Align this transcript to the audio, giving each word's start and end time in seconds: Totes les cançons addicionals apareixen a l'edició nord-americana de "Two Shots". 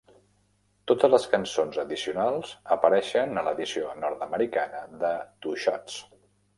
Totes 0.91 1.13
les 1.15 1.27
cançons 1.33 1.77
addicionals 1.83 2.55
apareixen 2.79 3.37
a 3.37 3.47
l'edició 3.51 3.95
nord-americana 4.03 4.87
de 5.07 5.17
"Two 5.45 5.59
Shots". 5.69 6.05